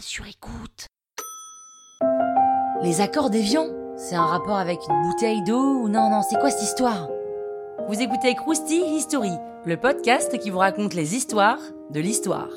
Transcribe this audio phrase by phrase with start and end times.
[0.00, 0.86] sur écoute.
[2.82, 6.50] Les accords d'Évian C'est un rapport avec une bouteille d'eau ou non, non, c'est quoi
[6.50, 7.08] cette histoire?
[7.88, 9.32] Vous écoutez Krusty History,
[9.64, 11.60] le podcast qui vous raconte les histoires
[11.90, 12.48] de l'histoire.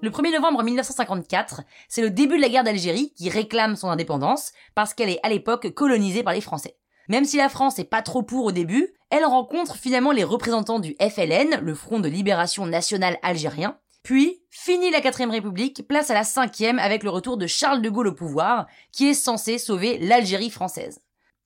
[0.00, 4.52] Le 1er novembre 1954, c'est le début de la guerre d'Algérie qui réclame son indépendance
[4.74, 6.76] parce qu'elle est à l'époque colonisée par les Français.
[7.08, 10.80] Même si la France est pas trop pour au début, elle rencontre finalement les représentants
[10.80, 13.78] du FLN, le Front de Libération Nationale Algérien.
[14.02, 17.90] Puis, fini la 4ème République, place à la 5ème avec le retour de Charles de
[17.90, 21.00] Gaulle au pouvoir, qui est censé sauver l'Algérie française.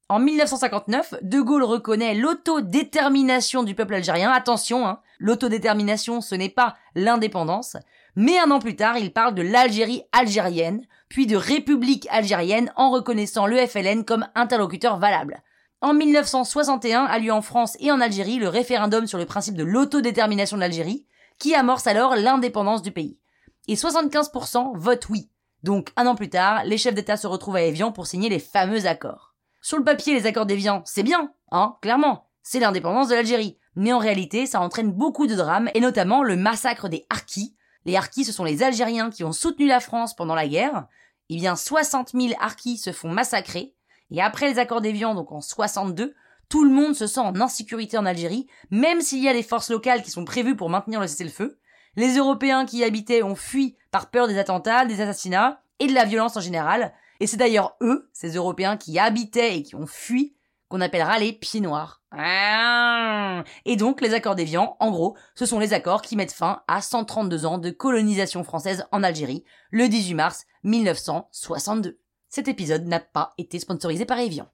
[0.09, 4.31] En 1959, De Gaulle reconnaît l'autodétermination du peuple algérien.
[4.31, 7.77] Attention, hein, l'autodétermination, ce n'est pas l'indépendance.
[8.15, 12.91] Mais un an plus tard, il parle de l'Algérie algérienne, puis de République algérienne en
[12.91, 15.43] reconnaissant le FLN comme interlocuteur valable.
[15.83, 19.65] En 1961 a lieu en France et en Algérie le référendum sur le principe de
[19.65, 21.07] l'autodétermination de l'Algérie,
[21.41, 23.19] qui amorce alors l'indépendance du pays.
[23.67, 25.29] Et 75% votent oui.
[25.65, 28.39] Donc un an plus tard, les chefs d'État se retrouvent à Évian pour signer les
[28.39, 29.35] fameux accords.
[29.61, 33.59] Sur le papier, les accords d'Évian, c'est bien, hein, clairement, c'est l'indépendance de l'Algérie.
[33.75, 37.57] Mais en réalité, ça entraîne beaucoup de drames, et notamment le massacre des Harkis.
[37.87, 40.87] Les Harkis, ce sont les Algériens qui ont soutenu la France pendant la guerre.
[41.29, 43.75] Eh bien, 60 000 Harkis se font massacrer,
[44.13, 46.15] et après les accords d'Évian, donc en 62,
[46.49, 49.71] tout le monde se sent en insécurité en Algérie, même s'il y a des forces
[49.71, 51.59] locales qui sont prévues pour maintenir le cessez-le-feu.
[51.97, 55.95] Les Européens qui y habitaient ont fui par peur des attentats, des assassinats et de
[55.95, 56.93] la violence en général.
[57.21, 60.37] Et c'est d'ailleurs eux, ces Européens qui y habitaient et qui ont fui,
[60.69, 62.03] qu'on appellera les pieds noirs.
[62.11, 63.45] Ah.
[63.65, 66.83] Et donc, les accords d'Évian, en gros, ce sont les accords qui mettent fin à
[66.83, 71.99] 132 ans de colonisation française en Algérie, le 18 mars 1962.
[72.35, 74.49] Cet épisode n'a pas été sponsorisé par Evian.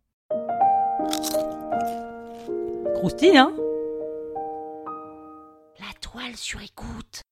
[2.96, 3.54] Croustille, hein?
[5.78, 7.22] La toile sur écoute.